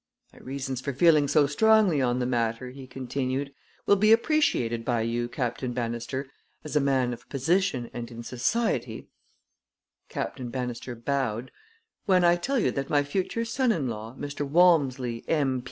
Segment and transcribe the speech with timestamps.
[0.33, 3.53] "My reasons for feeling so strongly on the matter," he continued,
[3.85, 6.25] "will be appreciated by you, Captain Bannister,
[6.63, 9.09] as a man of position and in society"
[10.09, 11.51] Captain Bannister bowed
[12.07, 14.41] "when I tell you that my future son in law, Mr.
[14.43, 15.59] Walmsley, M.